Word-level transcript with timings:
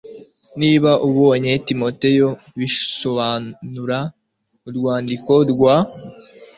niba 0.61 0.91
ubonye 1.07 1.51
Timoteyo 1.67 2.27
bisobanura 2.59 3.99
urwandiko 4.67 5.33
rwa 5.51 5.75